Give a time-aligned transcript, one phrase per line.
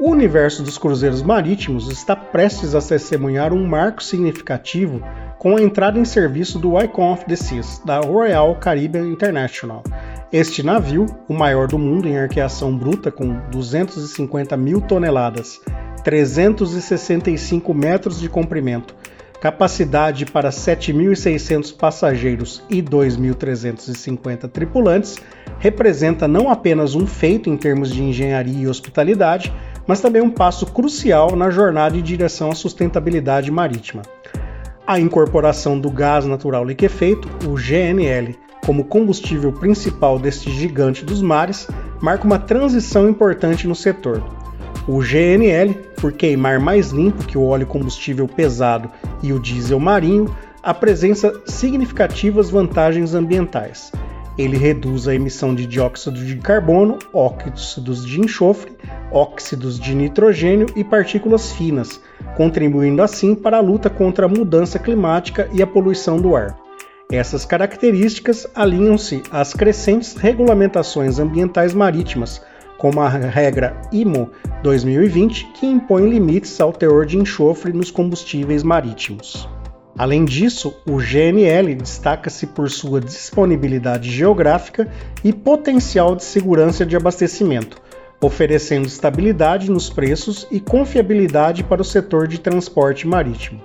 [0.00, 5.02] O universo dos cruzeiros marítimos está prestes a testemunhar um marco significativo
[5.40, 9.82] com a entrada em serviço do Icon of the Seas, da Royal Caribbean International.
[10.32, 15.60] Este navio, o maior do mundo em arqueação bruta com 250 mil toneladas,
[16.04, 18.94] 365 metros de comprimento,
[19.40, 25.16] capacidade para 7.600 passageiros e 2.350 tripulantes,
[25.58, 29.52] representa não apenas um feito em termos de engenharia e hospitalidade,
[29.88, 34.02] mas também um passo crucial na jornada em direção à sustentabilidade marítima.
[34.86, 41.66] A incorporação do gás natural liquefeito, o GNL, como combustível principal deste gigante dos mares,
[42.00, 44.22] marca uma transição importante no setor
[44.88, 48.90] o GNL, por queimar mais limpo que o óleo combustível pesado
[49.22, 53.92] e o diesel marinho, apresenta significativas vantagens ambientais.
[54.38, 58.70] Ele reduz a emissão de dióxido de carbono, óxidos de enxofre,
[59.10, 62.00] óxidos de nitrogênio e partículas finas,
[62.36, 66.56] contribuindo assim para a luta contra a mudança climática e a poluição do ar.
[67.10, 72.40] Essas características alinham-se às crescentes regulamentações ambientais marítimas,
[72.76, 74.30] como a regra IMO
[74.62, 79.48] 2020, que impõe limites ao teor de enxofre nos combustíveis marítimos.
[79.98, 84.88] Além disso, o GNL destaca-se por sua disponibilidade geográfica
[85.24, 87.82] e potencial de segurança de abastecimento,
[88.20, 93.60] oferecendo estabilidade nos preços e confiabilidade para o setor de transporte marítimo.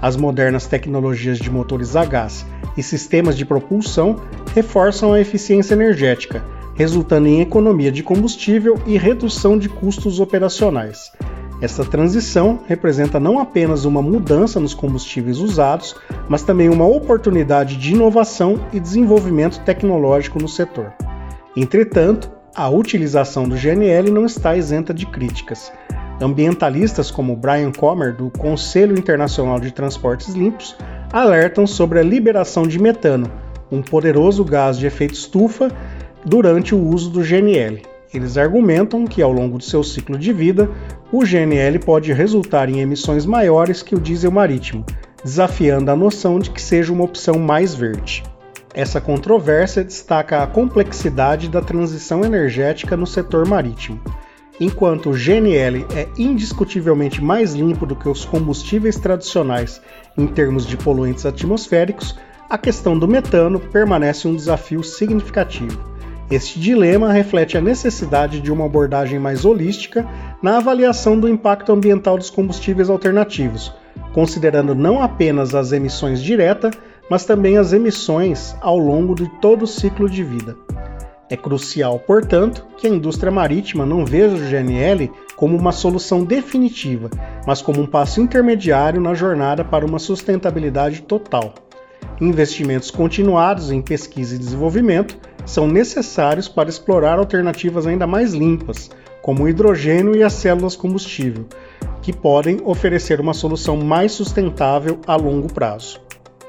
[0.00, 4.22] As modernas tecnologias de motores a gás e sistemas de propulsão
[4.54, 6.44] reforçam a eficiência energética,
[6.76, 11.10] resultando em economia de combustível e redução de custos operacionais.
[11.62, 15.94] Esta transição representa não apenas uma mudança nos combustíveis usados,
[16.28, 20.92] mas também uma oportunidade de inovação e desenvolvimento tecnológico no setor.
[21.56, 25.72] Entretanto, a utilização do GNL não está isenta de críticas.
[26.20, 30.76] Ambientalistas como Brian Comer, do Conselho Internacional de Transportes Limpos,
[31.12, 33.30] alertam sobre a liberação de metano,
[33.70, 35.70] um poderoso gás de efeito estufa
[36.24, 37.91] durante o uso do GNL.
[38.14, 40.70] Eles argumentam que ao longo de seu ciclo de vida,
[41.10, 44.84] o GNL pode resultar em emissões maiores que o diesel marítimo,
[45.24, 48.22] desafiando a noção de que seja uma opção mais verde.
[48.74, 54.00] Essa controvérsia destaca a complexidade da transição energética no setor marítimo.
[54.60, 59.80] Enquanto o GNL é indiscutivelmente mais limpo do que os combustíveis tradicionais
[60.16, 62.16] em termos de poluentes atmosféricos,
[62.48, 65.91] a questão do metano permanece um desafio significativo.
[66.32, 70.08] Este dilema reflete a necessidade de uma abordagem mais holística
[70.42, 73.70] na avaliação do impacto ambiental dos combustíveis alternativos,
[74.14, 76.72] considerando não apenas as emissões diretas,
[77.10, 80.56] mas também as emissões ao longo de todo o ciclo de vida.
[81.28, 87.10] É crucial, portanto, que a indústria marítima não veja o GNL como uma solução definitiva,
[87.46, 91.52] mas como um passo intermediário na jornada para uma sustentabilidade total.
[92.18, 99.44] Investimentos continuados em pesquisa e desenvolvimento são necessários para explorar alternativas ainda mais limpas, como
[99.44, 101.46] o hidrogênio e as células combustível,
[102.00, 106.00] que podem oferecer uma solução mais sustentável a longo prazo.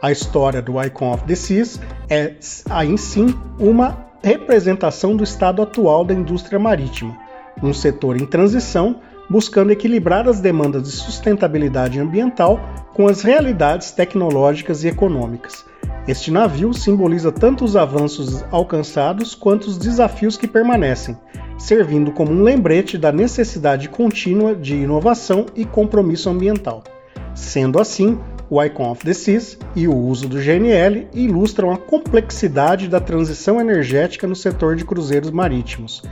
[0.00, 2.34] A história do Icon of the Seas é,
[2.68, 7.16] aí sim, uma representação do estado atual da indústria marítima,
[7.62, 12.60] um setor em transição buscando equilibrar as demandas de sustentabilidade ambiental
[12.92, 15.64] com as realidades tecnológicas e econômicas,
[16.06, 21.16] este navio simboliza tanto os avanços alcançados quanto os desafios que permanecem,
[21.56, 26.82] servindo como um lembrete da necessidade contínua de inovação e compromisso ambiental.
[27.34, 28.18] Sendo assim,
[28.50, 33.60] o Icon of the Seas e o uso do GNL ilustram a complexidade da transição
[33.60, 36.02] energética no setor de cruzeiros marítimos.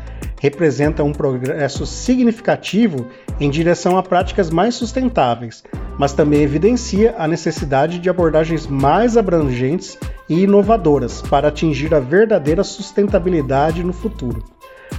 [0.41, 3.09] Representa um progresso significativo
[3.39, 5.63] em direção a práticas mais sustentáveis,
[6.01, 9.99] mas também evidencia a necessidade de abordagens mais abrangentes
[10.31, 14.43] e inovadoras para atingir a verdadeira sustentabilidade no futuro.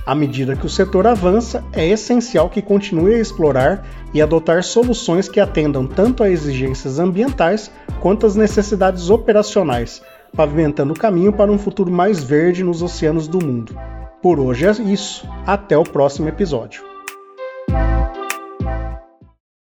[0.05, 3.83] À medida que o setor avança, é essencial que continue a explorar
[4.13, 10.03] e adotar soluções que atendam tanto a exigências ambientais quanto às necessidades operacionais,
[10.37, 13.75] pavimentando o caminho para um futuro mais verde nos oceanos do mundo.
[14.21, 15.27] Por hoje é isso.
[15.47, 16.90] Até o próximo episódio.